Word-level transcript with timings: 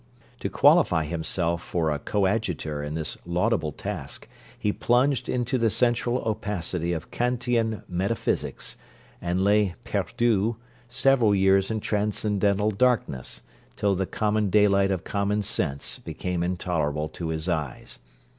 To 0.39 0.49
qualify 0.49 1.03
himself 1.05 1.61
for 1.61 1.91
a 1.91 1.99
coadjutor 1.99 2.81
in 2.81 2.95
this 2.95 3.19
laudable 3.23 3.71
task, 3.71 4.27
he 4.57 4.73
plunged 4.73 5.29
into 5.29 5.59
the 5.59 5.69
central 5.69 6.23
opacity 6.27 6.91
of 6.91 7.11
Kantian 7.11 7.83
metaphysics, 7.87 8.77
and 9.21 9.43
lay 9.43 9.75
perdu 9.85 10.55
several 10.89 11.35
years 11.35 11.69
in 11.69 11.81
transcendental 11.81 12.71
darkness, 12.71 13.41
till 13.75 13.93
the 13.93 14.07
common 14.07 14.49
daylight 14.49 14.89
of 14.89 15.03
common 15.03 15.43
sense 15.43 15.99
became 15.99 16.41
intolerable 16.41 17.07
to 17.09 17.27
his 17.27 17.47
eyes. 17.47 17.99